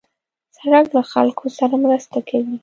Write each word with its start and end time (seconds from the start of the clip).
سړک 0.57 0.85
له 0.95 1.01
خلکو 1.11 1.45
سره 1.57 1.75
مرسته 1.83 2.17
کوي. 2.29 2.57